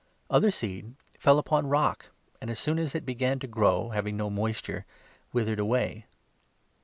[0.31, 2.05] Other seed fell upon rock,
[2.37, 4.83] 6 and, as soon as it began to grow, having no moisture,
[5.31, 6.07] withered away.